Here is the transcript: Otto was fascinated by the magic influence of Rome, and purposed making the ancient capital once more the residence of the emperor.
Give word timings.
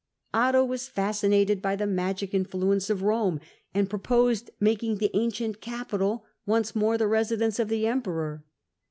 Otto 0.33 0.65
was 0.65 0.87
fascinated 0.87 1.61
by 1.61 1.75
the 1.75 1.85
magic 1.85 2.33
influence 2.33 2.89
of 2.89 3.03
Rome, 3.03 3.39
and 3.71 3.87
purposed 3.87 4.49
making 4.59 4.97
the 4.97 5.11
ancient 5.15 5.61
capital 5.61 6.25
once 6.47 6.75
more 6.75 6.97
the 6.97 7.05
residence 7.05 7.59
of 7.59 7.69
the 7.69 7.85
emperor. 7.85 8.43